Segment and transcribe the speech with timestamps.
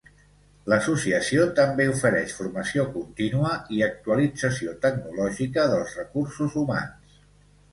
[0.71, 7.23] L'associació també ofereix formació contínua i actualització tecnològica dels recursos humans.